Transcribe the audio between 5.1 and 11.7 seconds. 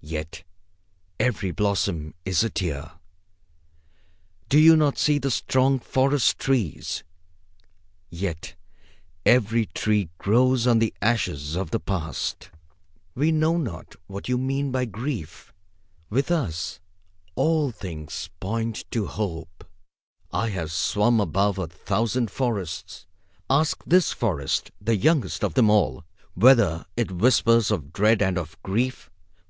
the strong forest trees? Yet every tree grows on the ashes of